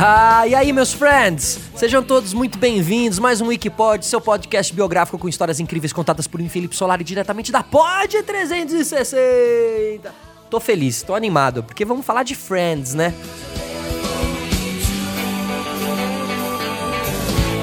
Ah, 0.00 0.46
e 0.46 0.54
aí, 0.54 0.72
meus 0.72 0.92
friends? 0.92 1.58
Sejam 1.74 2.04
todos 2.04 2.32
muito 2.32 2.56
bem-vindos. 2.56 3.18
Mais 3.18 3.40
um 3.40 3.48
Wikipod, 3.48 4.06
seu 4.06 4.20
podcast 4.20 4.72
biográfico 4.72 5.18
com 5.18 5.28
histórias 5.28 5.58
incríveis 5.58 5.92
contadas 5.92 6.28
por 6.28 6.40
mim, 6.40 6.48
Felipe 6.48 6.76
Solari, 6.76 7.02
diretamente 7.02 7.50
da 7.50 7.64
Pod 7.64 8.22
360. 8.22 10.14
Tô 10.48 10.60
feliz, 10.60 11.02
tô 11.02 11.16
animado, 11.16 11.64
porque 11.64 11.84
vamos 11.84 12.06
falar 12.06 12.22
de 12.22 12.36
Friends, 12.36 12.94
né? 12.94 13.12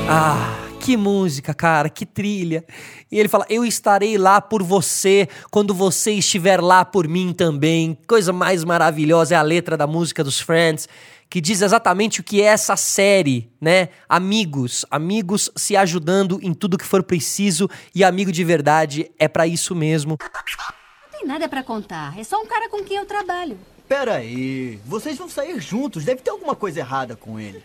Ah, 0.09 0.64
que 0.85 0.95
música, 0.95 1.51
cara, 1.51 1.89
que 1.89 2.05
trilha. 2.05 2.63
E 3.11 3.17
ele 3.17 3.27
fala: 3.27 3.43
Eu 3.49 3.65
estarei 3.65 4.19
lá 4.19 4.39
por 4.39 4.61
você 4.61 5.27
quando 5.49 5.73
você 5.73 6.11
estiver 6.11 6.61
lá 6.61 6.85
por 6.85 7.07
mim 7.07 7.33
também. 7.33 7.97
Coisa 8.07 8.31
mais 8.31 8.63
maravilhosa 8.63 9.33
é 9.33 9.37
a 9.37 9.41
letra 9.41 9.75
da 9.75 9.87
música 9.87 10.23
dos 10.23 10.39
Friends, 10.39 10.87
que 11.27 11.41
diz 11.41 11.63
exatamente 11.63 12.19
o 12.19 12.23
que 12.23 12.39
é 12.39 12.45
essa 12.45 12.75
série, 12.75 13.51
né? 13.59 13.89
Amigos, 14.07 14.85
amigos 14.91 15.49
se 15.55 15.75
ajudando 15.75 16.39
em 16.43 16.53
tudo 16.53 16.77
que 16.77 16.85
for 16.85 17.01
preciso 17.01 17.67
e 17.95 18.03
amigo 18.03 18.31
de 18.31 18.43
verdade 18.43 19.09
é 19.17 19.27
para 19.27 19.47
isso 19.47 19.73
mesmo. 19.73 20.19
Não 20.21 21.19
tem 21.19 21.27
nada 21.27 21.49
para 21.49 21.63
contar, 21.63 22.15
é 22.15 22.23
só 22.23 22.39
um 22.39 22.45
cara 22.45 22.69
com 22.69 22.83
quem 22.83 22.97
eu 22.97 23.07
trabalho. 23.07 23.57
Pera 23.89 24.15
aí, 24.15 24.79
vocês 24.85 25.17
vão 25.17 25.29
sair 25.29 25.59
juntos, 25.59 26.05
deve 26.05 26.21
ter 26.21 26.29
alguma 26.29 26.55
coisa 26.55 26.79
errada 26.79 27.15
com 27.15 27.39
ele. 27.39 27.63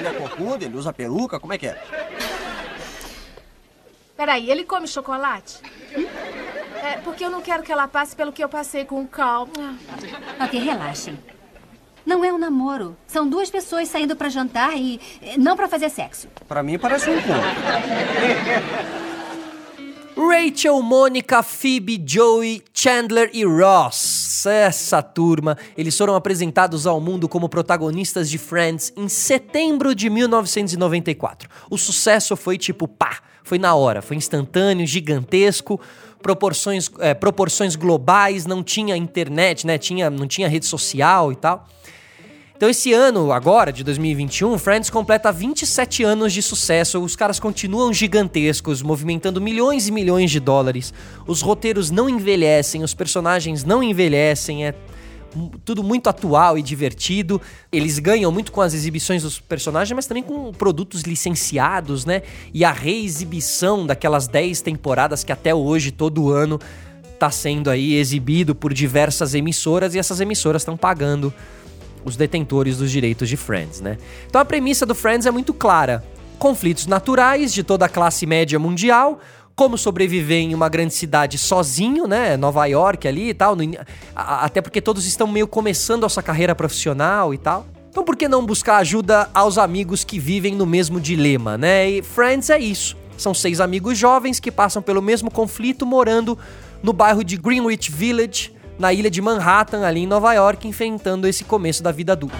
Ele 0.00 0.08
é 0.08 0.12
corcunda, 0.14 0.64
ele 0.64 0.76
usa 0.76 0.92
peruca, 0.94 1.38
como 1.38 1.52
é 1.52 1.58
que 1.58 1.66
é? 1.66 1.78
Peraí, 4.16 4.50
ele 4.50 4.64
come 4.64 4.88
chocolate? 4.88 5.58
É, 6.82 6.96
porque 7.04 7.22
eu 7.22 7.30
não 7.30 7.42
quero 7.42 7.62
que 7.62 7.70
ela 7.70 7.86
passe 7.86 8.16
pelo 8.16 8.32
que 8.32 8.42
eu 8.42 8.48
passei 8.48 8.86
com 8.86 9.02
o 9.02 9.06
Cal. 9.06 9.46
Ok, 10.42 10.58
relaxem. 10.58 11.18
Não 12.06 12.24
é 12.24 12.32
um 12.32 12.38
namoro. 12.38 12.96
São 13.06 13.28
duas 13.28 13.50
pessoas 13.50 13.88
saindo 13.88 14.16
para 14.16 14.30
jantar 14.30 14.74
e 14.74 14.98
eh, 15.20 15.36
não 15.36 15.54
para 15.54 15.68
fazer 15.68 15.90
sexo. 15.90 16.28
Para 16.48 16.62
mim 16.62 16.78
parece 16.78 17.10
um 17.10 17.18
encontro. 17.18 17.42
Rachel, 20.16 20.82
Mônica, 20.82 21.42
Phoebe, 21.42 22.02
Joey, 22.04 22.62
Chandler 22.72 23.30
e 23.34 23.44
Ross. 23.44 24.19
Essa 24.46 25.02
turma, 25.02 25.56
eles 25.76 25.96
foram 25.96 26.14
apresentados 26.14 26.86
ao 26.86 27.00
mundo 27.00 27.28
como 27.28 27.48
protagonistas 27.48 28.30
de 28.30 28.38
Friends 28.38 28.92
em 28.96 29.08
setembro 29.08 29.94
de 29.94 30.08
1994. 30.08 31.48
O 31.68 31.76
sucesso 31.76 32.36
foi 32.36 32.56
tipo 32.56 32.86
pá, 32.86 33.18
foi 33.42 33.58
na 33.58 33.74
hora, 33.74 34.00
foi 34.00 34.16
instantâneo, 34.16 34.86
gigantesco, 34.86 35.80
proporções, 36.22 36.90
é, 36.98 37.14
proporções 37.14 37.76
globais, 37.76 38.46
não 38.46 38.62
tinha 38.62 38.96
internet, 38.96 39.66
né? 39.66 39.78
Tinha, 39.78 40.10
não 40.10 40.26
tinha 40.26 40.48
rede 40.48 40.66
social 40.66 41.32
e 41.32 41.36
tal. 41.36 41.66
Então, 42.60 42.68
esse 42.68 42.92
ano, 42.92 43.32
agora, 43.32 43.72
de 43.72 43.82
2021, 43.82 44.58
Friends 44.58 44.90
completa 44.90 45.32
27 45.32 46.04
anos 46.04 46.30
de 46.30 46.42
sucesso. 46.42 47.00
Os 47.00 47.16
caras 47.16 47.40
continuam 47.40 47.90
gigantescos, 47.90 48.82
movimentando 48.82 49.40
milhões 49.40 49.88
e 49.88 49.90
milhões 49.90 50.30
de 50.30 50.38
dólares. 50.38 50.92
Os 51.26 51.40
roteiros 51.40 51.90
não 51.90 52.06
envelhecem, 52.06 52.82
os 52.82 52.92
personagens 52.92 53.64
não 53.64 53.82
envelhecem, 53.82 54.66
é 54.66 54.74
tudo 55.64 55.82
muito 55.82 56.10
atual 56.10 56.58
e 56.58 56.62
divertido. 56.62 57.40
Eles 57.72 57.98
ganham 57.98 58.30
muito 58.30 58.52
com 58.52 58.60
as 58.60 58.74
exibições 58.74 59.22
dos 59.22 59.40
personagens, 59.40 59.96
mas 59.96 60.06
também 60.06 60.22
com 60.22 60.52
produtos 60.52 61.00
licenciados, 61.00 62.04
né? 62.04 62.20
E 62.52 62.62
a 62.62 62.72
reexibição 62.72 63.86
daquelas 63.86 64.28
10 64.28 64.60
temporadas 64.60 65.24
que 65.24 65.32
até 65.32 65.54
hoje, 65.54 65.90
todo 65.90 66.30
ano, 66.30 66.60
tá 67.18 67.30
sendo 67.30 67.70
aí 67.70 67.94
exibido 67.94 68.54
por 68.54 68.74
diversas 68.74 69.34
emissoras 69.34 69.94
e 69.94 69.98
essas 69.98 70.20
emissoras 70.20 70.60
estão 70.60 70.76
pagando 70.76 71.32
os 72.04 72.16
detentores 72.16 72.78
dos 72.78 72.90
direitos 72.90 73.28
de 73.28 73.36
Friends, 73.36 73.80
né? 73.80 73.98
Então 74.26 74.40
a 74.40 74.44
premissa 74.44 74.84
do 74.86 74.94
Friends 74.94 75.26
é 75.26 75.30
muito 75.30 75.52
clara: 75.52 76.04
conflitos 76.38 76.86
naturais 76.86 77.52
de 77.52 77.62
toda 77.62 77.86
a 77.86 77.88
classe 77.88 78.26
média 78.26 78.58
mundial, 78.58 79.20
como 79.54 79.76
sobreviver 79.76 80.38
em 80.38 80.54
uma 80.54 80.68
grande 80.68 80.94
cidade 80.94 81.36
sozinho, 81.36 82.06
né? 82.06 82.36
Nova 82.36 82.64
York 82.66 83.06
ali 83.06 83.30
e 83.30 83.34
tal, 83.34 83.54
no, 83.54 83.62
até 84.14 84.60
porque 84.60 84.80
todos 84.80 85.06
estão 85.06 85.26
meio 85.26 85.46
começando 85.46 86.04
a 86.04 86.08
sua 86.08 86.22
carreira 86.22 86.54
profissional 86.54 87.34
e 87.34 87.38
tal. 87.38 87.66
Então 87.90 88.04
por 88.04 88.16
que 88.16 88.28
não 88.28 88.46
buscar 88.46 88.76
ajuda 88.76 89.28
aos 89.34 89.58
amigos 89.58 90.04
que 90.04 90.18
vivem 90.18 90.54
no 90.54 90.64
mesmo 90.64 91.00
dilema, 91.00 91.58
né? 91.58 91.90
E 91.90 92.02
Friends 92.02 92.48
é 92.48 92.58
isso. 92.58 92.96
São 93.18 93.34
seis 93.34 93.60
amigos 93.60 93.98
jovens 93.98 94.40
que 94.40 94.50
passam 94.50 94.80
pelo 94.80 95.02
mesmo 95.02 95.30
conflito 95.30 95.84
morando 95.84 96.38
no 96.82 96.92
bairro 96.92 97.22
de 97.22 97.36
Greenwich 97.36 97.90
Village, 97.90 98.52
na 98.80 98.94
ilha 98.94 99.10
de 99.10 99.20
Manhattan, 99.20 99.86
ali 99.86 100.00
em 100.00 100.06
Nova 100.06 100.32
York, 100.32 100.66
enfrentando 100.66 101.28
esse 101.28 101.44
começo 101.44 101.82
da 101.82 101.92
vida 101.92 102.14
adulta. 102.14 102.38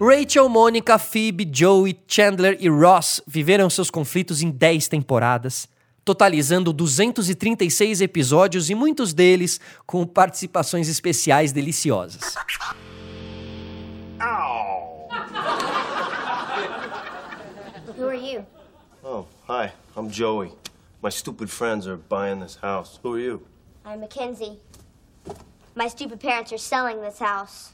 Rachel, 0.00 0.48
Mônica, 0.48 0.98
Phoebe, 0.98 1.48
Joey, 1.50 1.96
Chandler 2.08 2.56
e 2.58 2.68
Ross 2.68 3.22
viveram 3.24 3.70
seus 3.70 3.88
conflitos 3.88 4.42
em 4.42 4.50
10 4.50 4.88
temporadas, 4.88 5.68
totalizando 6.04 6.72
236 6.72 8.00
episódios 8.00 8.68
e 8.68 8.74
muitos 8.74 9.14
deles 9.14 9.60
com 9.86 10.04
participações 10.04 10.88
especiais 10.88 11.52
deliciosas. 11.52 12.34
You? 18.32 18.46
Oh, 19.04 19.26
hi. 19.46 19.72
I'm 19.94 20.10
Joey. 20.10 20.52
My 21.02 21.10
stupid 21.10 21.50
friends 21.50 21.86
are 21.86 21.96
buying 21.98 22.40
this 22.40 22.56
house. 22.56 22.98
Who 23.02 23.14
are 23.14 23.18
you? 23.18 23.46
I'm 23.84 24.00
Mackenzie. 24.00 24.58
My 25.74 25.88
stupid 25.88 26.18
parents 26.18 26.52
are 26.52 26.58
selling 26.58 27.02
this 27.02 27.18
house. 27.18 27.72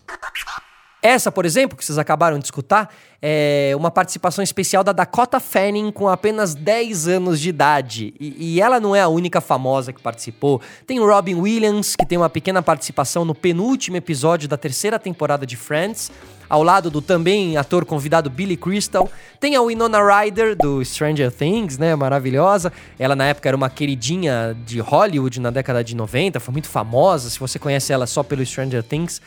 Essa, 1.01 1.31
por 1.31 1.47
exemplo, 1.47 1.79
que 1.79 1.85
vocês 1.85 1.97
acabaram 1.97 2.39
de 2.41 2.45
escutar, 2.45 2.93
é 3.23 3.73
uma 3.77 3.91
participação 3.91 4.43
especial 4.43 4.83
da 4.83 4.91
Dakota 4.91 5.39
Fanning 5.39 5.93
com 5.93 6.09
apenas 6.09 6.57
10 6.57 7.07
anos 7.07 7.41
de 7.41 7.49
idade. 7.49 8.15
E, 8.19 8.55
e, 8.55 8.61
ela 8.61 8.81
não 8.81 8.97
é 8.97 9.01
a 9.01 9.09
única 9.09 9.41
famosa 9.41 9.93
que 9.93 10.01
participou. 10.01 10.61
Tem 10.87 10.99
Robin 10.99 11.37
Williams, 11.37 11.95
que 11.95 12.05
tem 12.05 12.19
uma 12.19 12.29
pequena 12.29 12.63
participação 12.63 13.25
no 13.25 13.35
penúltimo 13.35 13.97
episódio 13.97 14.49
da 14.49 14.57
terceira 14.57 14.99
temporada 14.99 15.47
de 15.47 15.57
Friends, 15.57 16.11
ao 16.49 16.65
lado 16.65 16.91
do 16.91 17.01
também 17.01 17.57
ator 17.57 17.85
convidado 17.85 18.29
Billy 18.29 18.57
Crystal. 18.57 19.09
Tem 19.39 19.55
a 19.55 19.63
Winona 19.63 19.99
Ryder, 20.03 20.57
do 20.57 20.85
Stranger 20.85 21.31
Things, 21.31 21.79
né? 21.79 21.95
Maravilhosa. 21.95 22.73
Ela, 22.99 23.15
na 23.15 23.27
época, 23.27 23.49
era 23.49 23.57
uma 23.57 23.71
queridinha 23.71 24.57
de 24.65 24.81
Hollywood 24.81 25.41
na 25.41 25.51
década 25.51 25.85
de 25.85 25.95
90, 25.95 26.41
foi 26.41 26.53
muito 26.53 26.69
famosa. 26.69 27.31
Se 27.31 27.39
você 27.39 27.57
conhece 27.57 27.93
ela 27.93 28.07
só 28.07 28.25
pelo 28.25 28.45
Stranger 28.45 28.83
Things. 28.83 29.21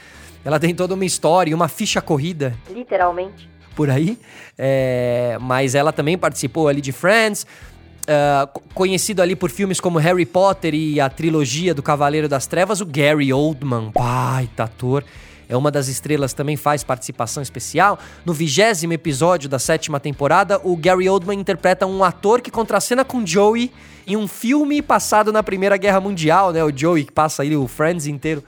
Ela 0.43 0.59
tem 0.59 0.73
toda 0.73 0.93
uma 0.93 1.05
história, 1.05 1.55
uma 1.55 1.67
ficha 1.67 2.01
corrida. 2.01 2.55
Literalmente. 2.69 3.49
Por 3.75 3.89
aí. 3.89 4.17
É, 4.57 5.37
mas 5.39 5.75
ela 5.75 5.91
também 5.91 6.17
participou 6.17 6.67
ali 6.67 6.81
de 6.81 6.91
Friends. 6.91 7.45
Uh, 8.01 8.59
conhecido 8.73 9.21
ali 9.21 9.35
por 9.35 9.51
filmes 9.51 9.79
como 9.79 9.99
Harry 9.99 10.25
Potter 10.25 10.73
e 10.73 10.99
a 10.99 11.07
trilogia 11.07 11.73
do 11.73 11.83
Cavaleiro 11.83 12.27
das 12.27 12.47
Trevas, 12.47 12.81
o 12.81 12.85
Gary 12.85 13.31
Oldman, 13.31 13.91
baita 13.93 14.63
ator, 14.63 15.03
é 15.47 15.55
uma 15.55 15.69
das 15.69 15.87
estrelas, 15.87 16.33
também 16.33 16.57
faz 16.57 16.83
participação 16.83 17.43
especial. 17.43 17.99
No 18.25 18.33
vigésimo 18.33 18.93
episódio 18.93 19.47
da 19.47 19.59
sétima 19.59 19.99
temporada, 19.99 20.59
o 20.63 20.75
Gary 20.75 21.07
Oldman 21.09 21.39
interpreta 21.39 21.85
um 21.85 22.03
ator 22.03 22.41
que 22.41 22.49
contracena 22.49 23.05
com 23.05 23.25
Joey 23.25 23.71
em 24.07 24.15
um 24.15 24.27
filme 24.27 24.81
passado 24.81 25.31
na 25.31 25.43
Primeira 25.43 25.77
Guerra 25.77 25.99
Mundial, 25.99 26.51
né? 26.51 26.63
O 26.63 26.75
Joey 26.75 27.03
que 27.03 27.11
passa 27.11 27.43
aí 27.43 27.55
o 27.55 27.67
Friends 27.67 28.07
inteiro 28.07 28.43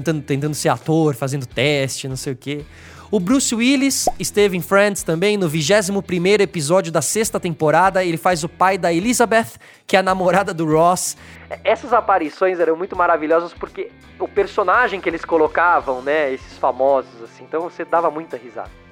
tentando, 0.00 0.22
tentando 0.22 0.54
ser 0.54 0.68
ator, 0.68 1.14
fazendo 1.14 1.46
teste, 1.46 2.08
não 2.08 2.16
sei 2.16 2.32
o 2.32 2.36
quê. 2.36 2.64
O 3.10 3.20
Bruce 3.20 3.54
Willis 3.54 4.08
esteve 4.18 4.56
em 4.56 4.60
Friends 4.60 5.04
também 5.04 5.36
no 5.36 5.48
21 5.48 6.02
episódio 6.40 6.90
da 6.90 7.00
sexta 7.00 7.38
temporada. 7.38 8.02
Ele 8.02 8.16
faz 8.16 8.42
o 8.42 8.48
pai 8.48 8.76
da 8.76 8.92
Elizabeth, 8.92 9.52
que 9.86 9.96
é 9.96 10.00
a 10.00 10.02
namorada 10.02 10.52
do 10.52 10.66
Ross. 10.66 11.16
Essas 11.62 11.92
aparições 11.92 12.58
eram 12.58 12.76
muito 12.76 12.96
maravilhosas 12.96 13.52
porque 13.54 13.90
o 14.18 14.26
personagem 14.26 15.00
que 15.00 15.08
eles 15.08 15.24
colocavam, 15.24 16.02
né, 16.02 16.32
esses 16.32 16.58
famosos, 16.58 17.22
assim, 17.22 17.44
então 17.44 17.60
você 17.60 17.84
dava 17.84 18.10
muita 18.10 18.36
risada. 18.36 18.83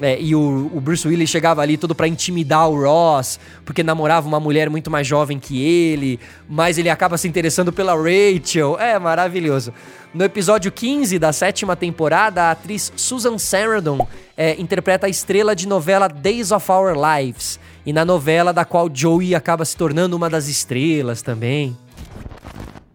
É, 0.00 0.20
e 0.20 0.34
o, 0.34 0.70
o, 0.74 0.80
Bruce 0.80 1.06
Willis 1.06 1.30
chegava 1.30 1.62
ali 1.62 1.76
todo 1.76 1.94
para 1.94 2.08
intimidar 2.08 2.68
o 2.68 2.82
Ross, 2.82 3.38
porque 3.64 3.82
namorava 3.82 4.26
uma 4.26 4.40
mulher 4.40 4.68
muito 4.68 4.90
mais 4.90 5.06
jovem 5.06 5.38
que 5.38 5.62
ele, 5.62 6.18
mas 6.48 6.78
ele 6.78 6.88
acaba 6.88 7.16
se 7.16 7.28
interessando 7.28 7.72
pela 7.72 7.94
Rachel. 7.94 8.78
É 8.78 8.98
maravilhoso. 8.98 9.72
No 10.12 10.24
episódio 10.24 10.72
15 10.72 11.18
da 11.18 11.32
sétima 11.32 11.76
temporada, 11.76 12.44
a 12.44 12.50
atriz 12.50 12.92
Susan 12.96 13.38
Sarandon 13.38 14.06
é, 14.36 14.60
interpreta 14.60 15.06
a 15.06 15.10
estrela 15.10 15.54
de 15.54 15.68
novela 15.68 16.08
Days 16.08 16.50
of 16.50 16.70
Our 16.70 16.94
Lives, 16.94 17.60
e 17.86 17.92
na 17.92 18.04
novela 18.04 18.52
da 18.52 18.64
qual 18.64 18.90
Joey 18.92 19.34
acaba 19.34 19.64
se 19.64 19.76
tornando 19.76 20.16
uma 20.16 20.28
das 20.28 20.48
estrelas 20.48 21.22
também. 21.22 21.76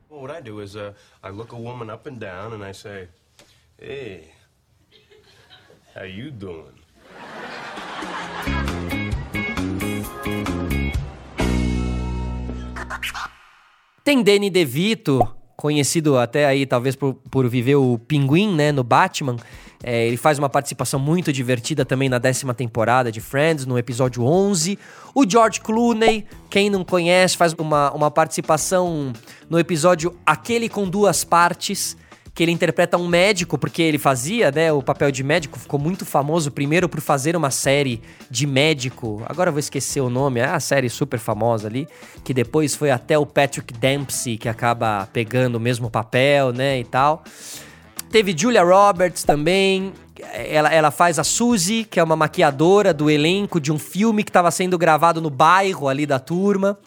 What 0.09 0.39
I 0.39 0.41
do 0.41 0.61
is 0.61 0.75
uh, 0.75 0.93
I 1.23 1.29
look 1.29 1.53
a 1.53 1.57
woman 1.57 1.93
up 1.93 2.09
and 2.09 2.15
down 2.15 2.53
and 2.53 2.67
I 2.67 2.73
say, 2.73 3.07
"Hey, 3.79 4.31
how 5.95 6.05
you 6.05 6.31
doing?" 6.31 6.86
Tem 14.07 14.23
Danny 14.23 14.49
DeVito, 14.49 15.27
conhecido 15.57 16.17
até 16.17 16.45
aí 16.45 16.65
talvez 16.65 16.95
por, 16.95 17.15
por 17.29 17.45
viver 17.49 17.75
o 17.75 17.99
Pinguim, 17.99 18.55
né, 18.55 18.71
no 18.71 18.81
Batman. 18.81 19.35
É, 19.83 20.07
ele 20.07 20.15
faz 20.15 20.39
uma 20.39 20.47
participação 20.47 20.99
muito 20.99 21.33
divertida 21.33 21.83
também 21.83 22.07
na 22.07 22.17
décima 22.17 22.53
temporada 22.53 23.11
de 23.11 23.19
Friends, 23.19 23.65
no 23.65 23.77
episódio 23.77 24.23
11. 24.23 24.79
O 25.13 25.29
George 25.29 25.59
Clooney, 25.59 26.25
quem 26.49 26.69
não 26.69 26.85
conhece, 26.85 27.35
faz 27.35 27.53
uma, 27.53 27.91
uma 27.91 28.09
participação 28.09 29.11
no 29.49 29.59
episódio 29.59 30.17
Aquele 30.25 30.69
com 30.69 30.87
Duas 30.87 31.23
Partes, 31.23 31.97
que 32.37 32.43
ele 32.43 32.51
interpreta 32.51 32.99
um 32.99 33.07
médico, 33.07 33.57
porque 33.57 33.81
ele 33.81 33.97
fazia, 33.97 34.51
né, 34.51 34.71
o 34.71 34.83
papel 34.83 35.09
de 35.09 35.23
médico, 35.23 35.57
ficou 35.57 35.79
muito 35.79 36.05
famoso 36.05 36.51
primeiro 36.51 36.87
por 36.87 37.01
fazer 37.01 37.35
uma 37.35 37.49
série 37.49 37.99
de 38.29 38.45
médico. 38.45 39.23
Agora 39.25 39.49
eu 39.49 39.53
vou 39.53 39.59
esquecer 39.59 40.01
o 40.01 40.09
nome, 40.09 40.39
é 40.39 40.45
a 40.45 40.59
série 40.59 40.87
super 40.87 41.17
famosa 41.17 41.67
ali, 41.67 41.87
que 42.23 42.35
depois 42.35 42.75
foi 42.75 42.91
até 42.91 43.17
o 43.17 43.25
Patrick 43.25 43.73
Dempsey 43.73 44.37
que 44.37 44.47
acaba 44.47 45.09
pegando 45.11 45.55
o 45.55 45.59
mesmo 45.59 45.89
papel, 45.89 46.53
né, 46.53 46.79
e 46.79 46.83
tal. 46.83 47.23
Teve 48.11 48.35
Julia 48.37 48.63
Roberts 48.63 49.23
também. 49.23 49.91
Ela, 50.31 50.71
ela 50.71 50.91
faz 50.91 51.17
a 51.17 51.23
Suzy, 51.23 51.85
que 51.85 51.99
é 51.99 52.03
uma 52.03 52.15
maquiadora 52.15 52.93
do 52.93 53.09
elenco 53.09 53.59
de 53.59 53.71
um 53.71 53.79
filme 53.79 54.23
que 54.23 54.29
estava 54.29 54.51
sendo 54.51 54.77
gravado 54.77 55.19
no 55.19 55.31
bairro 55.31 55.87
ali 55.87 56.05
da 56.05 56.19
turma. 56.19 56.77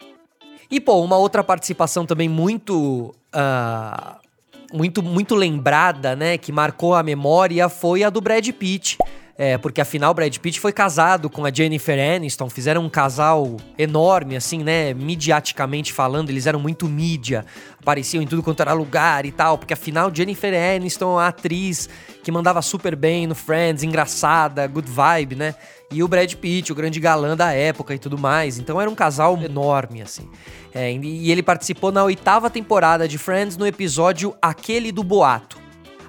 E, 0.71 0.81
pô, 0.81 1.03
uma 1.03 1.17
outra 1.17 1.43
participação 1.43 2.07
também 2.07 2.29
muito. 2.29 3.13
Uh, 3.35 4.30
muito, 4.73 5.03
muito 5.03 5.35
lembrada, 5.35 6.15
né? 6.15 6.39
Que 6.39 6.53
marcou 6.53 6.95
a 6.95 7.03
memória 7.03 7.69
foi 7.69 8.03
a 8.03 8.11
do 8.11 8.21
Brad 8.21 8.49
Pitt. 8.51 8.99
É, 9.43 9.57
porque 9.57 9.81
afinal 9.81 10.13
Brad 10.13 10.37
Pitt 10.37 10.61
foi 10.61 10.71
casado 10.71 11.31
com 11.31 11.47
a 11.47 11.51
Jennifer 11.51 11.99
Aniston, 11.99 12.51
fizeram 12.51 12.85
um 12.85 12.91
casal 12.91 13.57
enorme, 13.79 14.37
assim, 14.37 14.63
né? 14.63 14.93
Mediaticamente 14.93 15.95
falando, 15.95 16.29
eles 16.29 16.47
eram 16.47 16.61
muito 16.61 16.87
mídia, 16.87 17.47
apareciam 17.81 18.23
em 18.23 18.27
tudo 18.27 18.43
quanto 18.43 18.61
era 18.61 18.75
lugar 18.75 19.25
e 19.25 19.33
tal, 19.33 19.57
porque 19.57 19.73
afinal 19.73 20.15
Jennifer 20.15 20.53
Aniston, 20.77 21.19
a 21.19 21.29
atriz 21.29 21.89
que 22.23 22.31
mandava 22.31 22.61
super 22.61 22.95
bem 22.95 23.27
no 23.27 23.35
Friends, 23.35 23.83
engraçada, 23.83 24.67
good 24.67 24.91
vibe, 24.91 25.37
né? 25.37 25.55
E 25.91 26.03
o 26.03 26.09
Brad 26.09 26.35
Pitt, 26.35 26.71
o 26.71 26.75
grande 26.75 27.01
galã 27.01 27.35
da 27.35 27.51
época 27.51 27.95
e 27.95 27.99
tudo 27.99 28.19
mais. 28.19 28.59
Então 28.59 28.79
era 28.79 28.91
um 28.91 28.95
casal 28.95 29.41
enorme, 29.43 30.03
assim. 30.03 30.29
É, 30.75 30.93
e 30.93 31.31
ele 31.31 31.43
participou 31.43 31.91
na 31.93 32.05
oitava 32.05 32.49
temporada 32.49 33.07
de 33.07 33.19
Friends 33.19 33.57
no 33.57 33.67
episódio 33.67 34.35
Aquele 34.41 34.93
do 34.93 35.03
Boato. 35.03 35.60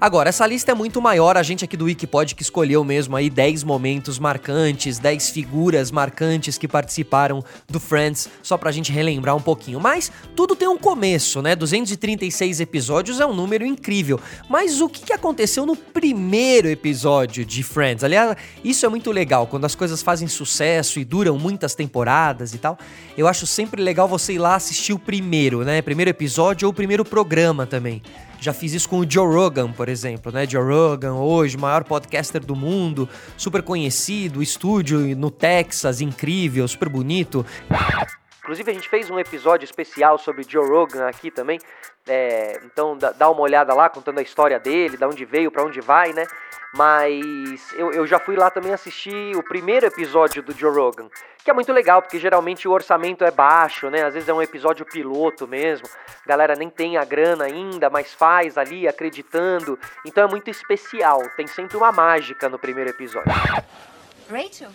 Agora, 0.01 0.29
essa 0.29 0.47
lista 0.47 0.71
é 0.71 0.73
muito 0.73 0.99
maior, 0.99 1.37
a 1.37 1.43
gente 1.43 1.63
aqui 1.63 1.77
do 1.77 1.85
Wikipod 1.85 2.33
que 2.33 2.41
escolheu 2.41 2.83
mesmo 2.83 3.15
aí 3.15 3.29
10 3.29 3.63
momentos 3.63 4.17
marcantes, 4.17 4.97
10 4.97 5.29
figuras 5.29 5.91
marcantes 5.91 6.57
que 6.57 6.67
participaram 6.67 7.43
do 7.69 7.79
Friends, 7.79 8.27
só 8.41 8.57
pra 8.57 8.71
gente 8.71 8.91
relembrar 8.91 9.35
um 9.35 9.39
pouquinho. 9.39 9.79
Mas 9.79 10.11
tudo 10.35 10.55
tem 10.55 10.67
um 10.67 10.75
começo, 10.75 11.39
né? 11.43 11.55
236 11.55 12.61
episódios 12.61 13.19
é 13.19 13.27
um 13.27 13.33
número 13.35 13.63
incrível. 13.63 14.19
Mas 14.49 14.81
o 14.81 14.89
que 14.89 15.13
aconteceu 15.13 15.67
no 15.67 15.75
primeiro 15.75 16.67
episódio 16.67 17.45
de 17.45 17.61
Friends? 17.61 18.03
Aliás, 18.03 18.35
isso 18.63 18.83
é 18.87 18.89
muito 18.89 19.11
legal, 19.11 19.45
quando 19.45 19.65
as 19.65 19.75
coisas 19.75 20.01
fazem 20.01 20.27
sucesso 20.27 20.99
e 20.99 21.05
duram 21.05 21.37
muitas 21.37 21.75
temporadas 21.75 22.55
e 22.55 22.57
tal. 22.57 22.75
Eu 23.15 23.27
acho 23.27 23.45
sempre 23.45 23.79
legal 23.83 24.07
você 24.07 24.33
ir 24.33 24.39
lá 24.39 24.55
assistir 24.55 24.93
o 24.93 24.99
primeiro, 24.99 25.63
né? 25.63 25.79
Primeiro 25.79 26.09
episódio 26.09 26.67
ou 26.67 26.71
o 26.71 26.75
primeiro 26.75 27.05
programa 27.05 27.67
também. 27.67 28.01
Já 28.41 28.53
fiz 28.53 28.73
isso 28.73 28.89
com 28.89 28.97
o 28.97 29.05
Joe 29.07 29.31
Rogan, 29.31 29.71
por 29.71 29.87
exemplo, 29.87 30.31
né? 30.31 30.47
Joe 30.47 30.63
Rogan, 30.63 31.13
hoje, 31.13 31.59
maior 31.59 31.83
podcaster 31.83 32.43
do 32.43 32.55
mundo, 32.55 33.07
super 33.37 33.61
conhecido, 33.61 34.41
estúdio 34.41 35.15
no 35.15 35.29
Texas, 35.29 36.01
incrível, 36.01 36.67
super 36.67 36.89
bonito. 36.89 37.45
Inclusive, 38.39 38.71
a 38.71 38.73
gente 38.73 38.89
fez 38.89 39.11
um 39.11 39.19
episódio 39.19 39.63
especial 39.63 40.17
sobre 40.17 40.43
Joe 40.43 40.67
Rogan 40.67 41.07
aqui 41.07 41.29
também. 41.29 41.59
É, 42.07 42.59
então, 42.65 42.97
dá 42.97 43.29
uma 43.29 43.41
olhada 43.41 43.75
lá, 43.75 43.87
contando 43.87 44.17
a 44.17 44.23
história 44.23 44.59
dele, 44.59 44.97
da 44.97 45.07
onde 45.07 45.23
veio, 45.23 45.51
para 45.51 45.63
onde 45.63 45.79
vai, 45.79 46.11
né? 46.11 46.25
Mas 46.73 47.73
eu, 47.73 47.91
eu 47.91 48.07
já 48.07 48.17
fui 48.17 48.35
lá 48.35 48.49
também 48.49 48.73
assistir 48.73 49.35
o 49.35 49.43
primeiro 49.43 49.85
episódio 49.85 50.41
do 50.41 50.53
Joe 50.53 50.73
Rogan, 50.73 51.09
que 51.43 51.51
é 51.51 51.53
muito 51.53 51.71
legal, 51.73 52.01
porque 52.01 52.17
geralmente 52.17 52.67
o 52.67 52.71
orçamento 52.71 53.25
é 53.25 53.31
baixo, 53.31 53.89
né? 53.89 54.03
Às 54.03 54.13
vezes 54.13 54.29
é 54.29 54.33
um 54.33 54.41
episódio 54.41 54.85
piloto 54.85 55.47
mesmo, 55.47 55.87
a 56.25 56.27
galera 56.27 56.55
nem 56.55 56.69
tem 56.69 56.97
a 56.97 57.03
grana 57.03 57.43
ainda, 57.43 57.89
mas 57.89 58.13
faz 58.13 58.57
ali 58.57 58.87
acreditando. 58.87 59.77
Então 60.05 60.23
é 60.23 60.27
muito 60.27 60.49
especial, 60.49 61.21
tem 61.35 61.47
sempre 61.47 61.75
uma 61.75 61.91
mágica 61.91 62.47
no 62.47 62.57
primeiro 62.57 62.89
episódio. 62.89 63.31
Rachel? 64.29 64.71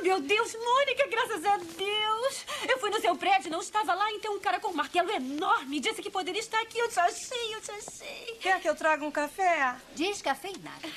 Oh, 0.00 0.02
meu 0.02 0.20
Deus, 0.20 0.54
Mônica, 0.54 1.06
graças 1.08 1.44
a 1.44 1.58
Deus. 1.58 2.46
Eu 2.66 2.78
fui 2.78 2.88
no 2.88 3.00
seu 3.00 3.14
prédio, 3.16 3.50
não 3.50 3.60
estava 3.60 3.94
lá, 3.94 4.10
então 4.12 4.34
um 4.34 4.40
cara 4.40 4.58
com 4.58 4.68
um 4.68 4.74
martelo 4.74 5.10
enorme 5.10 5.78
disse 5.78 6.00
que 6.00 6.10
poderia 6.10 6.40
estar 6.40 6.60
aqui. 6.62 6.78
Eu 6.78 6.90
só 6.90 7.06
sei, 7.10 7.54
eu 7.54 7.62
só 7.62 7.74
sei. 7.80 8.38
Quer 8.40 8.58
que 8.60 8.68
eu 8.68 8.74
traga 8.74 9.04
um 9.04 9.10
café? 9.10 9.76
Descafeinado. 9.94 10.88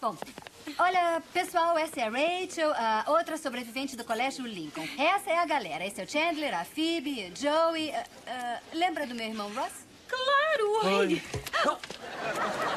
Bom, 0.00 0.16
olha, 0.78 1.20
pessoal, 1.32 1.76
essa 1.76 2.00
é 2.00 2.04
a 2.04 2.10
Rachel, 2.10 2.72
a 2.72 3.04
outra 3.08 3.36
sobrevivente 3.36 3.96
do 3.96 4.04
Colégio 4.04 4.46
Lincoln. 4.46 4.86
Essa 4.96 5.30
é 5.30 5.38
a 5.38 5.46
galera. 5.46 5.84
Esse 5.84 6.00
é 6.00 6.04
o 6.04 6.08
Chandler, 6.08 6.56
a 6.56 6.64
Phoebe, 6.64 7.32
o 7.32 7.36
Joey. 7.36 7.90
Uh, 7.90 7.94
uh, 7.94 8.78
lembra 8.78 9.06
do 9.06 9.14
meu 9.14 9.26
irmão 9.26 9.52
Ross? 9.54 9.72
Claro! 10.08 10.98
Oi. 10.98 11.20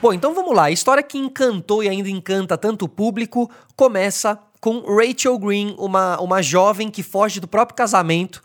Bom, 0.00 0.12
então 0.12 0.34
vamos 0.34 0.54
lá. 0.54 0.64
A 0.64 0.70
história 0.70 1.02
que 1.02 1.16
encantou 1.16 1.82
e 1.82 1.88
ainda 1.88 2.08
encanta 2.08 2.58
tanto 2.58 2.84
o 2.84 2.88
público 2.88 3.50
começa 3.74 4.38
com 4.60 4.80
Rachel 4.80 5.38
Green, 5.38 5.74
uma, 5.78 6.20
uma 6.20 6.42
jovem 6.42 6.90
que 6.90 7.02
foge 7.02 7.40
do 7.40 7.48
próprio 7.48 7.76
casamento 7.76 8.42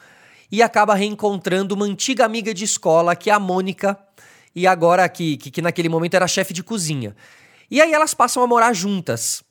e 0.52 0.62
acaba 0.62 0.94
reencontrando 0.94 1.76
uma 1.76 1.86
antiga 1.86 2.26
amiga 2.26 2.54
de 2.54 2.64
escola, 2.64 3.16
que 3.16 3.30
é 3.30 3.34
a 3.34 3.40
Mônica, 3.40 3.98
e 4.56 4.68
agora 4.68 5.08
que, 5.10 5.38
que, 5.38 5.52
que 5.52 5.62
naquele 5.62 5.90
momento 5.90 6.14
era 6.14 6.28
chefe 6.28 6.54
de 6.54 6.64
cozinha. 6.64 7.16
E 7.70 7.82
aí 7.82 7.94
elas 7.94 8.14
passam 8.14 8.44
a 8.44 8.48
morar 8.48 8.74
juntas. 8.74 9.44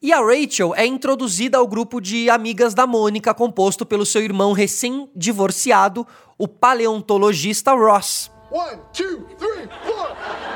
E 0.00 0.12
a 0.12 0.20
Rachel 0.20 0.74
é 0.74 0.86
introduzida 0.86 1.58
ao 1.58 1.66
grupo 1.66 2.00
de 2.00 2.28
amigas 2.28 2.74
da 2.74 2.86
Mônica, 2.86 3.34
composto 3.34 3.84
pelo 3.84 4.06
seu 4.06 4.22
irmão 4.22 4.52
recém-divorciado, 4.52 6.06
o 6.38 6.46
paleontologista 6.46 7.72
Ross. 7.72 8.30
One, 8.50 8.78
two, 8.92 9.26
three, 9.36 9.68
four. 9.84 10.55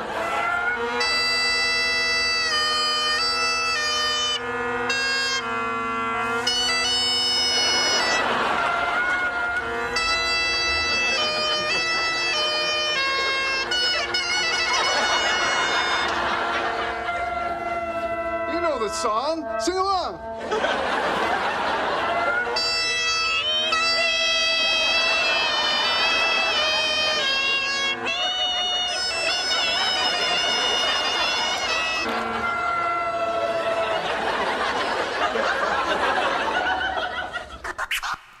Song. 18.89 19.45
Sing 19.59 19.77
along. 19.77 20.19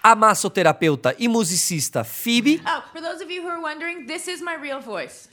A 0.03 0.15
massoterapeuta 0.15 1.15
e 1.19 1.27
musicista 1.27 2.03
Phoebe. 2.03 2.59
Oh, 2.65 2.83
for 2.91 2.99
those 2.99 3.21
of 3.21 3.29
you 3.29 3.43
who 3.43 3.47
are 3.47 3.61
wondering, 3.61 4.07
this 4.07 4.27
is 4.27 4.41
my 4.41 4.55
real 4.55 4.79
voice. 4.79 5.29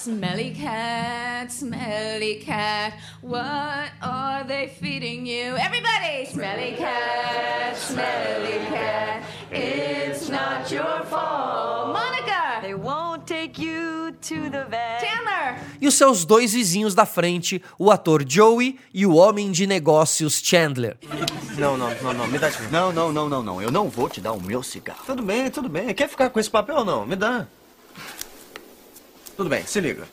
Smelly 0.00 0.54
cat, 0.54 1.52
smelly 1.52 2.36
cat, 2.36 2.94
what 3.20 3.92
are 4.00 4.42
they 4.44 4.68
feeding 4.80 5.26
you? 5.26 5.54
Everybody! 5.58 6.24
Smelly 6.24 6.74
cat, 6.78 7.76
smelly 7.76 8.64
cat, 8.70 9.22
it's 9.52 10.30
not 10.30 10.72
your 10.72 11.04
fault. 11.04 11.92
Monica! 11.92 12.62
They 12.62 12.72
won't 12.72 13.26
take 13.26 13.58
you 13.58 14.12
to 14.22 14.48
the 14.48 14.64
vet. 14.70 15.02
Chandler! 15.02 15.58
E 15.78 15.86
os 15.86 15.92
seus 15.92 16.24
dois 16.24 16.54
vizinhos 16.54 16.94
da 16.94 17.04
frente, 17.04 17.62
o 17.78 17.90
ator 17.90 18.24
Joey 18.26 18.78
e 18.94 19.04
o 19.04 19.16
homem 19.16 19.52
de 19.52 19.66
negócios 19.66 20.40
Chandler. 20.42 20.96
Não, 21.58 21.76
não, 21.76 21.94
não, 22.02 22.14
não, 22.14 22.26
me 22.26 22.38
dá 22.38 22.48
isso. 22.48 22.62
Não, 22.72 22.90
não, 22.90 23.12
não, 23.12 23.28
não, 23.28 23.42
não. 23.42 23.60
Eu 23.60 23.70
não 23.70 23.90
vou 23.90 24.08
te 24.08 24.18
dar 24.18 24.32
o 24.32 24.40
meu 24.40 24.62
cigarro. 24.62 25.02
Tudo 25.04 25.22
bem, 25.22 25.50
tudo 25.50 25.68
bem. 25.68 25.92
Quer 25.92 26.08
ficar 26.08 26.30
com 26.30 26.40
esse 26.40 26.48
papel 26.48 26.76
ou 26.76 26.84
não? 26.86 27.04
Me 27.04 27.16
dá. 27.16 27.46
Tudo 29.40 29.48
bem, 29.48 29.64
se 29.64 29.80
liga. 29.80 30.06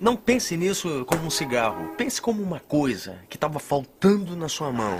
Não 0.00 0.16
pense 0.16 0.56
nisso 0.56 1.04
como 1.06 1.24
um 1.24 1.30
cigarro. 1.30 1.94
Pense 1.96 2.20
como 2.20 2.42
uma 2.42 2.58
coisa 2.58 3.16
que 3.30 3.36
estava 3.36 3.60
faltando 3.60 4.34
na 4.34 4.48
sua 4.48 4.72
mão. 4.72 4.98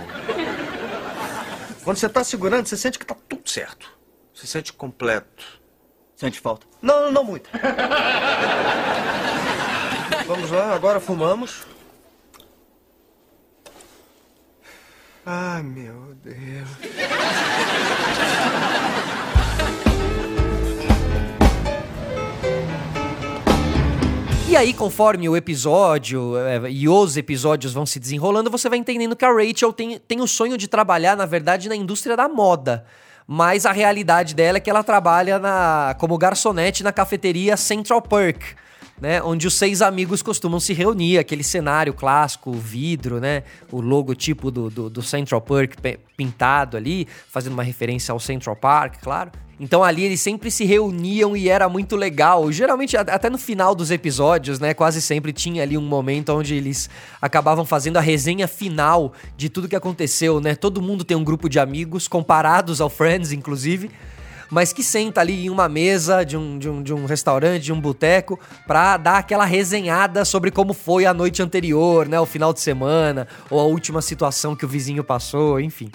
Quando 1.83 1.97
você 1.97 2.05
está 2.05 2.23
segurando, 2.23 2.65
você 2.65 2.77
sente 2.77 2.97
que 2.97 3.03
está 3.03 3.13
tudo 3.27 3.49
certo. 3.49 3.91
Você 4.33 4.47
sente 4.47 4.71
completo. 4.71 5.59
Sente 6.15 6.39
falta? 6.39 6.65
Não, 6.81 7.11
não 7.11 7.25
muito. 7.25 7.49
Vamos 10.27 10.49
lá, 10.49 10.73
agora 10.73 11.01
fumamos. 11.01 11.65
Ai, 15.25 15.61
meu 15.61 16.15
Deus. 16.23 16.69
E 24.53 24.55
aí, 24.55 24.71
conforme 24.71 25.27
o 25.27 25.35
episódio 25.35 26.37
é, 26.37 26.69
e 26.69 26.87
os 26.87 27.17
episódios 27.17 27.73
vão 27.73 27.87
se 27.87 27.99
desenrolando, 27.99 28.51
você 28.51 28.69
vai 28.69 28.77
entendendo 28.77 29.15
que 29.15 29.25
a 29.25 29.33
Rachel 29.33 29.73
tem, 29.73 29.97
tem 29.97 30.21
o 30.21 30.27
sonho 30.27 30.59
de 30.59 30.67
trabalhar, 30.67 31.17
na 31.17 31.25
verdade, 31.25 31.67
na 31.67 31.75
indústria 31.75 32.15
da 32.15 32.29
moda. 32.29 32.85
Mas 33.25 33.65
a 33.65 33.71
realidade 33.71 34.35
dela 34.35 34.59
é 34.59 34.61
que 34.61 34.69
ela 34.69 34.83
trabalha 34.83 35.39
na, 35.39 35.95
como 35.97 36.15
garçonete 36.19 36.83
na 36.83 36.91
cafeteria 36.91 37.57
Central 37.57 37.99
Perk, 38.03 38.45
né? 39.01 39.21
Onde 39.21 39.47
os 39.47 39.55
seis 39.55 39.81
amigos 39.81 40.21
costumam 40.21 40.59
se 40.59 40.73
reunir, 40.73 41.17
aquele 41.17 41.43
cenário 41.43 41.93
clássico, 41.93 42.51
o 42.51 42.53
vidro, 42.53 43.19
né? 43.19 43.43
O 43.71 43.81
logotipo 43.81 44.49
do, 44.49 44.69
do, 44.69 44.89
do 44.89 45.01
Central 45.01 45.41
Perk 45.41 45.81
pe- 45.81 45.99
pintado 46.15 46.77
ali, 46.77 47.07
fazendo 47.29 47.53
uma 47.53 47.63
referência 47.63 48.11
ao 48.11 48.19
Central 48.19 48.55
Park, 48.55 49.01
claro. 49.01 49.31
Então 49.59 49.83
ali 49.83 50.03
eles 50.03 50.19
sempre 50.19 50.49
se 50.49 50.65
reuniam 50.65 51.37
e 51.37 51.47
era 51.47 51.69
muito 51.69 51.95
legal. 51.95 52.51
Geralmente, 52.51 52.97
até 52.97 53.29
no 53.29 53.37
final 53.37 53.75
dos 53.75 53.91
episódios, 53.91 54.59
né? 54.59 54.73
Quase 54.73 55.01
sempre 55.01 55.31
tinha 55.31 55.61
ali 55.61 55.77
um 55.77 55.81
momento 55.81 56.29
onde 56.33 56.55
eles 56.55 56.89
acabavam 57.21 57.63
fazendo 57.63 57.97
a 57.97 58.01
resenha 58.01 58.47
final 58.47 59.13
de 59.37 59.49
tudo 59.49 59.69
que 59.69 59.75
aconteceu, 59.75 60.41
né? 60.41 60.55
Todo 60.55 60.81
mundo 60.81 61.03
tem 61.03 61.15
um 61.15 61.23
grupo 61.23 61.47
de 61.47 61.59
amigos, 61.59 62.07
comparados 62.07 62.81
ao 62.81 62.89
Friends, 62.89 63.31
inclusive. 63.31 63.91
Mas 64.53 64.71
que 64.71 64.83
senta 64.83 65.19
ali 65.19 65.47
em 65.47 65.49
uma 65.49 65.67
mesa 65.67 66.23
de 66.23 66.37
um, 66.37 66.59
de 66.59 66.69
um, 66.69 66.83
de 66.83 66.93
um 66.93 67.05
restaurante, 67.05 67.63
de 67.63 67.73
um 67.73 67.81
boteco, 67.81 68.39
pra 68.67 68.97
dar 68.97 69.17
aquela 69.17 69.45
resenhada 69.45 70.23
sobre 70.23 70.51
como 70.51 70.75
foi 70.75 71.07
a 71.07 71.13
noite 71.13 71.41
anterior, 71.41 72.07
né? 72.07 72.19
O 72.19 72.25
final 72.27 72.53
de 72.53 72.61
semana, 72.61 73.27
ou 73.49 73.59
a 73.59 73.63
última 73.63 73.99
situação 73.99 74.55
que 74.55 74.63
o 74.63 74.67
vizinho 74.67 75.03
passou, 75.03 75.59
enfim. 75.59 75.89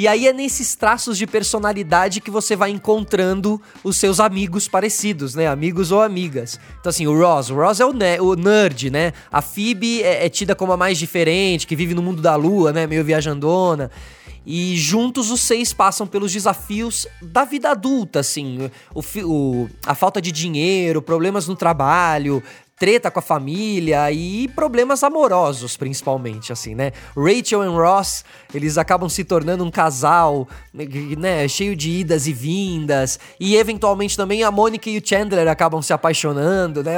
E 0.00 0.08
aí 0.08 0.26
é 0.26 0.32
nesses 0.32 0.74
traços 0.74 1.18
de 1.18 1.26
personalidade 1.26 2.22
que 2.22 2.30
você 2.30 2.56
vai 2.56 2.70
encontrando 2.70 3.60
os 3.84 3.98
seus 3.98 4.18
amigos 4.18 4.66
parecidos, 4.66 5.34
né? 5.34 5.46
Amigos 5.46 5.92
ou 5.92 6.00
amigas. 6.00 6.58
Então, 6.80 6.88
assim, 6.88 7.06
o 7.06 7.14
Ross. 7.14 7.50
O 7.50 7.54
Ross 7.56 7.80
é 7.80 7.84
o, 7.84 7.92
ne- 7.92 8.18
o 8.18 8.34
nerd, 8.34 8.88
né? 8.90 9.12
A 9.30 9.42
Phoebe 9.42 10.02
é, 10.02 10.24
é 10.24 10.28
tida 10.30 10.54
como 10.54 10.72
a 10.72 10.76
mais 10.78 10.96
diferente, 10.98 11.66
que 11.66 11.76
vive 11.76 11.92
no 11.92 12.00
mundo 12.00 12.22
da 12.22 12.34
lua, 12.34 12.72
né? 12.72 12.86
Meio 12.86 13.04
viajandona. 13.04 13.90
E 14.46 14.74
juntos 14.74 15.30
os 15.30 15.42
seis 15.42 15.74
passam 15.74 16.06
pelos 16.06 16.32
desafios 16.32 17.06
da 17.20 17.44
vida 17.44 17.68
adulta, 17.70 18.20
assim. 18.20 18.70
O, 18.94 19.02
o- 19.26 19.68
a 19.84 19.94
falta 19.94 20.18
de 20.18 20.32
dinheiro, 20.32 21.02
problemas 21.02 21.46
no 21.46 21.54
trabalho, 21.54 22.42
treta 22.80 23.10
com 23.10 23.18
a 23.18 23.22
família 23.22 24.10
e 24.10 24.48
problemas 24.48 25.04
amorosos, 25.04 25.76
principalmente, 25.76 26.50
assim, 26.50 26.74
né? 26.74 26.92
Rachel 27.14 27.62
e 27.62 27.66
Ross, 27.66 28.24
eles 28.54 28.78
acabam 28.78 29.06
se 29.06 29.22
tornando 29.22 29.62
um 29.62 29.70
casal, 29.70 30.48
né, 30.72 31.46
cheio 31.46 31.76
de 31.76 31.90
idas 31.90 32.26
e 32.26 32.32
vindas, 32.32 33.20
e 33.38 33.54
eventualmente 33.54 34.16
também 34.16 34.42
a 34.42 34.50
Mônica 34.50 34.88
e 34.88 34.96
o 34.96 35.02
Chandler 35.06 35.46
acabam 35.46 35.82
se 35.82 35.92
apaixonando, 35.92 36.82
né? 36.82 36.94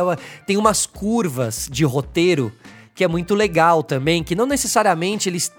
Tem 0.47 0.57
umas 0.57 0.87
curvas 0.87 1.69
de 1.69 1.85
roteiro 1.85 2.53
que 2.95 3.03
é 3.03 3.09
muito 3.09 3.35
legal 3.35 3.83
também, 3.83 4.23
que 4.23 4.37
não 4.37 4.47
necessariamente 4.47 5.29
eles 5.29 5.53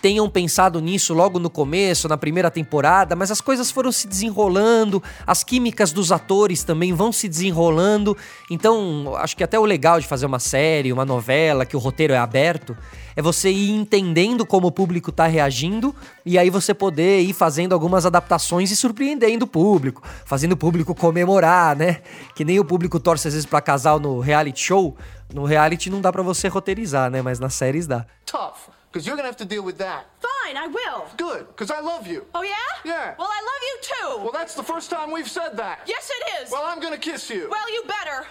tenham 0.00 0.28
pensado 0.28 0.80
nisso 0.80 1.12
logo 1.12 1.38
no 1.38 1.50
começo, 1.50 2.08
na 2.08 2.16
primeira 2.16 2.50
temporada, 2.50 3.14
mas 3.14 3.30
as 3.30 3.40
coisas 3.40 3.70
foram 3.70 3.92
se 3.92 4.08
desenrolando, 4.08 5.02
as 5.26 5.44
químicas 5.44 5.92
dos 5.92 6.10
atores 6.10 6.64
também 6.64 6.92
vão 6.92 7.12
se 7.12 7.28
desenrolando. 7.28 8.16
Então, 8.50 9.14
acho 9.16 9.36
que 9.36 9.44
até 9.44 9.58
o 9.58 9.64
legal 9.64 10.00
de 10.00 10.06
fazer 10.06 10.26
uma 10.26 10.38
série, 10.38 10.92
uma 10.92 11.04
novela, 11.04 11.66
que 11.66 11.76
o 11.76 11.78
roteiro 11.78 12.12
é 12.12 12.18
aberto, 12.18 12.76
é 13.14 13.22
você 13.22 13.50
ir 13.50 13.70
entendendo 13.70 14.46
como 14.46 14.68
o 14.68 14.72
público 14.72 15.12
tá 15.12 15.26
reagindo 15.26 15.94
e 16.24 16.38
aí 16.38 16.48
você 16.48 16.72
poder 16.72 17.20
ir 17.20 17.32
fazendo 17.32 17.72
algumas 17.72 18.06
adaptações 18.06 18.70
e 18.70 18.76
surpreendendo 18.76 19.44
o 19.44 19.48
público, 19.48 20.02
fazendo 20.24 20.52
o 20.52 20.56
público 20.56 20.94
comemorar, 20.94 21.76
né? 21.76 22.00
Que 22.34 22.44
nem 22.44 22.58
o 22.58 22.64
público 22.64 22.98
torce 22.98 23.28
às 23.28 23.34
vezes 23.34 23.46
pra 23.46 23.60
casal 23.60 23.98
no 24.00 24.20
reality 24.20 24.60
show. 24.60 24.96
No 25.34 25.44
reality 25.44 25.90
não 25.90 26.00
dá 26.00 26.10
pra 26.10 26.22
você 26.22 26.48
roteirizar, 26.48 27.10
né? 27.10 27.22
Mas 27.22 27.38
nas 27.38 27.54
séries 27.54 27.86
dá. 27.86 28.06
Tough, 28.24 28.72
because 28.90 29.06
you're 29.06 29.16
gonna 29.16 29.28
have 29.28 29.36
to 29.36 29.44
deal 29.44 29.62
with 29.62 29.78
that. 29.78 30.06
Fine, 30.18 30.56
I 30.56 30.66
will. 30.66 31.06
Good, 31.16 31.46
because 31.48 31.70
I 31.70 31.80
love 31.80 32.06
you. 32.08 32.26
Oh, 32.34 32.42
yeah? 32.42 32.56
Yeah. 32.84 33.14
Well, 33.18 33.28
I 33.30 33.40
love 33.40 33.62
you 33.62 33.78
too. 33.82 34.22
Well, 34.24 34.32
that's 34.32 34.54
the 34.54 34.64
first 34.64 34.90
time 34.90 35.12
we've 35.12 35.30
said 35.30 35.56
that. 35.58 35.80
yes, 35.86 36.10
it 36.10 36.42
is. 36.42 36.50
Well, 36.50 36.64
I'm 36.66 36.80
gonna 36.80 36.98
kiss 36.98 37.30
you. 37.30 37.48
Well, 37.50 37.70
you 37.72 37.84
better. 37.86 38.26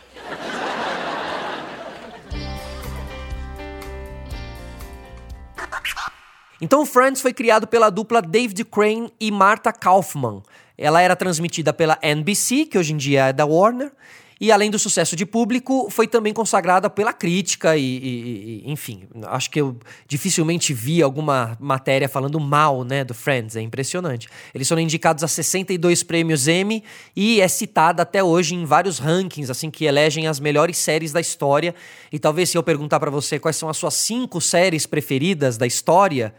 Então, 6.61 6.85
Friends 6.85 7.21
foi 7.21 7.33
criado 7.33 7.65
pela 7.67 7.89
dupla 7.89 8.21
David 8.21 8.65
Crane 8.65 9.13
e 9.19 9.31
Martha 9.31 9.71
Kaufman. 9.71 10.43
Ela 10.77 11.01
era 11.01 11.15
transmitida 11.15 11.71
pela 11.73 11.97
NBC, 12.01 12.65
que 12.65 12.77
hoje 12.77 12.93
em 12.93 12.97
dia 12.97 13.27
é 13.27 13.33
da 13.33 13.45
Warner, 13.45 13.91
e 14.41 14.51
além 14.51 14.71
do 14.71 14.79
sucesso 14.79 15.15
de 15.15 15.25
público, 15.25 15.89
foi 15.89 16.07
também 16.07 16.33
consagrada 16.33 16.89
pela 16.89 17.11
crítica 17.11 17.75
e, 17.75 17.81
e- 17.83 18.63
e- 18.65 18.71
enfim, 18.71 19.03
acho 19.27 19.49
que 19.51 19.59
eu 19.59 19.77
dificilmente 20.07 20.73
vi 20.73 21.01
alguma 21.01 21.57
matéria 21.59 22.07
falando 22.07 22.39
mal, 22.39 22.83
né, 22.83 23.03
do 23.03 23.13
Friends, 23.13 23.55
é 23.55 23.61
impressionante. 23.61 24.29
Eles 24.53 24.67
foram 24.67 24.81
indicados 24.81 25.23
a 25.23 25.27
62 25.27 26.03
prêmios 26.03 26.47
Emmy 26.47 26.83
e 27.15 27.41
é 27.41 27.47
citada 27.47 28.03
até 28.03 28.23
hoje 28.23 28.55
em 28.55 28.63
vários 28.65 28.97
rankings, 28.99 29.51
assim, 29.51 29.69
que 29.69 29.85
elegem 29.85 30.27
as 30.27 30.39
melhores 30.39 30.77
séries 30.77 31.11
da 31.11 31.19
história. 31.19 31.75
E 32.11 32.17
talvez 32.17 32.49
se 32.49 32.57
eu 32.57 32.63
perguntar 32.63 32.99
pra 32.99 33.11
você 33.11 33.39
quais 33.39 33.57
são 33.57 33.67
as 33.67 33.75
suas 33.77 33.93
cinco 33.95 34.39
séries 34.39 34.85
preferidas 34.85 35.57
da 35.57 35.67
história, 35.67 36.33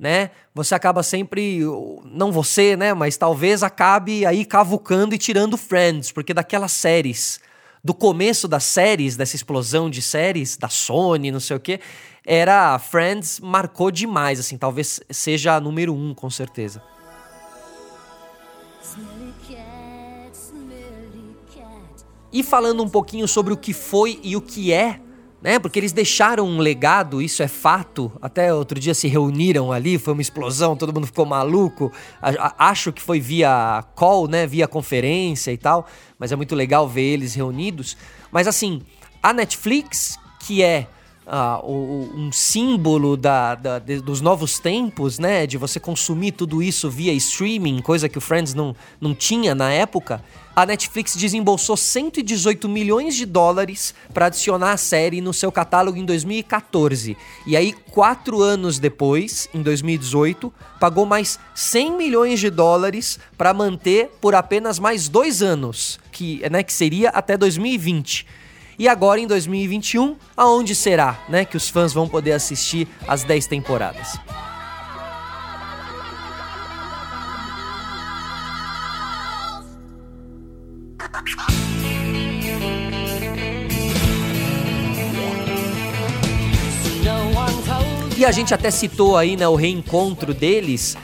né? 0.00 0.30
Você 0.54 0.74
acaba 0.74 1.02
sempre, 1.02 1.60
não 2.06 2.32
você, 2.32 2.74
né? 2.74 2.94
Mas 2.94 3.18
talvez 3.18 3.62
acabe 3.62 4.24
aí 4.24 4.46
cavucando 4.46 5.14
e 5.14 5.18
tirando 5.18 5.58
Friends, 5.58 6.10
porque 6.10 6.32
daquelas 6.32 6.72
séries, 6.72 7.38
do 7.84 7.92
começo 7.92 8.48
das 8.48 8.64
séries, 8.64 9.14
dessa 9.14 9.36
explosão 9.36 9.90
de 9.90 10.00
séries, 10.00 10.56
da 10.56 10.70
Sony, 10.70 11.30
não 11.30 11.38
sei 11.38 11.56
o 11.58 11.60
quê, 11.60 11.80
era 12.26 12.78
Friends 12.78 13.40
marcou 13.40 13.90
demais, 13.90 14.40
assim, 14.40 14.56
talvez 14.56 15.00
seja 15.10 15.54
a 15.54 15.60
número 15.60 15.94
um, 15.94 16.14
com 16.14 16.30
certeza. 16.30 16.82
E 22.32 22.42
falando 22.42 22.82
um 22.82 22.88
pouquinho 22.88 23.28
sobre 23.28 23.52
o 23.52 23.56
que 23.56 23.74
foi 23.74 24.18
e 24.22 24.34
o 24.34 24.40
que 24.40 24.72
é, 24.72 25.00
né? 25.42 25.58
Porque 25.58 25.78
eles 25.78 25.92
deixaram 25.92 26.46
um 26.46 26.58
legado, 26.58 27.22
isso 27.22 27.42
é 27.42 27.48
fato. 27.48 28.12
Até 28.20 28.52
outro 28.52 28.78
dia 28.78 28.94
se 28.94 29.08
reuniram 29.08 29.72
ali, 29.72 29.98
foi 29.98 30.12
uma 30.12 30.22
explosão, 30.22 30.76
todo 30.76 30.92
mundo 30.92 31.06
ficou 31.06 31.24
maluco. 31.24 31.90
Acho 32.58 32.92
que 32.92 33.00
foi 33.00 33.20
via 33.20 33.84
call, 33.94 34.28
né? 34.28 34.46
Via 34.46 34.68
conferência 34.68 35.50
e 35.50 35.56
tal. 35.56 35.86
Mas 36.18 36.30
é 36.32 36.36
muito 36.36 36.54
legal 36.54 36.88
ver 36.88 37.02
eles 37.14 37.34
reunidos. 37.34 37.96
Mas 38.30 38.46
assim, 38.46 38.82
a 39.22 39.32
Netflix, 39.32 40.18
que 40.40 40.62
é 40.62 40.86
um 41.38 42.32
símbolo 42.32 43.16
da, 43.16 43.54
da- 43.54 43.78
de- 43.78 44.00
dos 44.00 44.20
novos 44.20 44.58
tempos, 44.58 45.18
né? 45.18 45.46
De 45.46 45.56
você 45.56 45.78
consumir 45.78 46.32
tudo 46.32 46.62
isso 46.62 46.90
via 46.90 47.12
streaming, 47.12 47.80
coisa 47.80 48.08
que 48.08 48.18
o 48.18 48.20
Friends 48.20 48.52
não, 48.54 48.74
não 49.00 49.14
tinha 49.14 49.54
na 49.54 49.70
época. 49.70 50.22
A 50.56 50.66
Netflix 50.66 51.14
desembolsou 51.14 51.76
118 51.76 52.68
milhões 52.68 53.14
de 53.14 53.24
dólares 53.24 53.94
para 54.12 54.26
adicionar 54.26 54.72
a 54.72 54.76
série 54.76 55.20
no 55.20 55.32
seu 55.32 55.50
catálogo 55.52 55.96
em 55.96 56.04
2014. 56.04 57.16
E 57.46 57.56
aí, 57.56 57.72
quatro 57.92 58.42
anos 58.42 58.78
depois, 58.80 59.48
em 59.54 59.62
2018, 59.62 60.52
pagou 60.80 61.06
mais 61.06 61.38
100 61.54 61.96
milhões 61.96 62.40
de 62.40 62.50
dólares 62.50 63.18
para 63.38 63.54
manter 63.54 64.10
por 64.20 64.34
apenas 64.34 64.78
mais 64.80 65.08
dois 65.08 65.40
anos, 65.40 66.00
que, 66.10 66.42
né, 66.50 66.62
que 66.64 66.72
seria 66.72 67.10
até 67.10 67.36
2020. 67.36 68.26
E 68.80 68.88
agora 68.88 69.20
em 69.20 69.26
2021, 69.26 70.16
aonde 70.34 70.74
será, 70.74 71.22
né, 71.28 71.44
que 71.44 71.54
os 71.54 71.68
fãs 71.68 71.92
vão 71.92 72.08
poder 72.08 72.32
assistir 72.32 72.88
as 73.06 73.22
10 73.22 73.46
temporadas? 73.46 74.18
E 88.16 88.24
a 88.24 88.32
gente 88.32 88.54
até 88.54 88.70
citou 88.70 89.14
aí, 89.18 89.36
né, 89.36 89.46
o 89.46 89.56
reencontro 89.56 90.32
deles. 90.32 90.96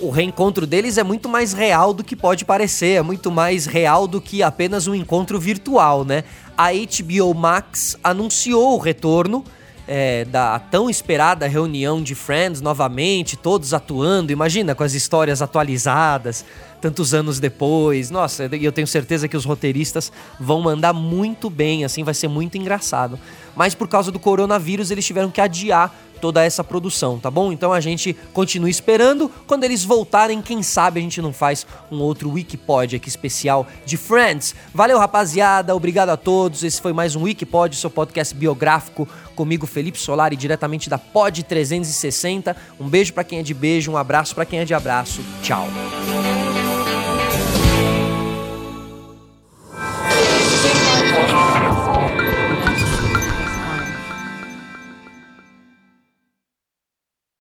O 0.00 0.10
reencontro 0.10 0.66
deles 0.66 0.98
é 0.98 1.02
muito 1.02 1.28
mais 1.28 1.52
real 1.52 1.92
do 1.92 2.04
que 2.04 2.14
pode 2.14 2.44
parecer, 2.44 2.98
é 2.98 3.02
muito 3.02 3.30
mais 3.30 3.66
real 3.66 4.06
do 4.06 4.20
que 4.20 4.42
apenas 4.42 4.86
um 4.86 4.94
encontro 4.94 5.38
virtual, 5.40 6.04
né? 6.04 6.22
A 6.56 6.68
HBO 6.72 7.34
Max 7.34 7.96
anunciou 8.04 8.76
o 8.76 8.78
retorno 8.78 9.44
é, 9.88 10.24
da 10.24 10.58
tão 10.60 10.88
esperada 10.88 11.48
reunião 11.48 12.00
de 12.00 12.14
Friends 12.14 12.60
novamente, 12.60 13.36
todos 13.36 13.74
atuando, 13.74 14.30
imagina, 14.30 14.72
com 14.72 14.84
as 14.84 14.94
histórias 14.94 15.42
atualizadas, 15.42 16.44
tantos 16.80 17.12
anos 17.12 17.40
depois. 17.40 18.08
Nossa, 18.08 18.44
eu 18.44 18.70
tenho 18.70 18.86
certeza 18.86 19.26
que 19.26 19.36
os 19.36 19.44
roteiristas 19.44 20.12
vão 20.38 20.60
mandar 20.60 20.92
muito 20.92 21.50
bem, 21.50 21.84
assim, 21.84 22.04
vai 22.04 22.14
ser 22.14 22.28
muito 22.28 22.56
engraçado. 22.56 23.18
Mas 23.56 23.74
por 23.74 23.88
causa 23.88 24.12
do 24.12 24.20
coronavírus, 24.20 24.92
eles 24.92 25.04
tiveram 25.04 25.30
que 25.30 25.40
adiar 25.40 25.92
toda 26.20 26.44
essa 26.44 26.62
produção, 26.62 27.18
tá 27.18 27.30
bom? 27.30 27.52
Então 27.52 27.72
a 27.72 27.80
gente 27.80 28.14
continua 28.32 28.70
esperando. 28.70 29.30
Quando 29.46 29.64
eles 29.64 29.84
voltarem, 29.84 30.42
quem 30.42 30.62
sabe 30.62 31.00
a 31.00 31.02
gente 31.02 31.20
não 31.20 31.32
faz 31.32 31.66
um 31.90 32.00
outro 32.00 32.30
Wikipod 32.30 32.96
aqui 32.96 33.08
especial 33.08 33.66
de 33.84 33.96
Friends. 33.96 34.54
Valeu, 34.74 34.98
rapaziada. 34.98 35.74
Obrigado 35.74 36.10
a 36.10 36.16
todos. 36.16 36.62
Esse 36.62 36.80
foi 36.80 36.92
mais 36.92 37.16
um 37.16 37.22
Wikipod, 37.22 37.74
seu 37.74 37.90
podcast 37.90 38.34
biográfico 38.34 39.08
comigo, 39.34 39.66
Felipe 39.66 39.98
Solari, 39.98 40.36
diretamente 40.36 40.90
da 40.90 40.98
Pod 40.98 41.42
360. 41.42 42.54
Um 42.78 42.88
beijo 42.88 43.12
para 43.12 43.24
quem 43.24 43.38
é 43.38 43.42
de 43.42 43.54
beijo, 43.54 43.90
um 43.90 43.96
abraço 43.96 44.34
para 44.34 44.44
quem 44.44 44.58
é 44.58 44.64
de 44.64 44.74
abraço. 44.74 45.20
Tchau. 45.42 45.66